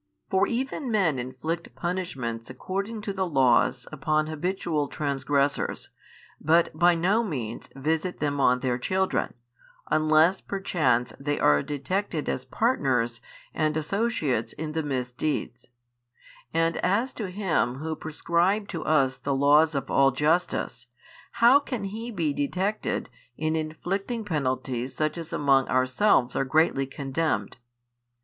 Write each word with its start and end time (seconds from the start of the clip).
For 0.31 0.47
even 0.47 0.89
men 0.89 1.19
inflict 1.19 1.75
punishments 1.75 2.49
according 2.49 3.01
to 3.01 3.13
the 3.13 3.27
laws 3.27 3.87
upon 3.91 4.25
habitual 4.25 4.87
transgressors, 4.87 5.91
but 6.39 6.69
by 6.73 6.95
no 6.95 7.23
means 7.23 7.69
visit 7.75 8.19
them 8.19 8.39
on 8.39 8.61
their 8.61 8.79
children, 8.79 9.35
unless 9.91 10.41
perchance 10.41 11.13
they 11.19 11.39
are 11.39 11.61
detected 11.61 12.27
as 12.27 12.45
partners 12.45 13.21
and 13.53 13.77
associates 13.77 14.53
in 14.53 14.71
the 14.71 14.81
misdeeds: 14.81 15.67
and 16.51 16.77
as 16.77 17.13
to 17.13 17.29
Him 17.29 17.75
Who 17.75 17.95
prescribed 17.95 18.71
to 18.71 18.83
us 18.83 19.17
the 19.17 19.35
laws 19.35 19.75
of 19.75 19.91
all 19.91 20.09
justice, 20.09 20.87
how 21.33 21.59
can 21.59 21.83
He 21.83 22.09
be 22.09 22.33
detected 22.33 23.07
in 23.37 23.55
inflicting 23.55 24.25
penalties 24.25 24.95
such 24.95 25.15
as 25.15 25.31
among 25.31 25.67
ourselves 25.67 26.35
are 26.35 26.43
greatly 26.43 26.87
condemned? 26.87 27.57